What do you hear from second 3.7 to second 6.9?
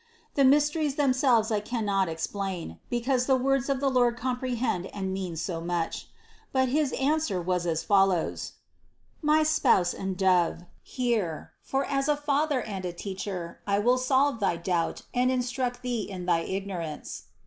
the Lord compre hend and mean so much. But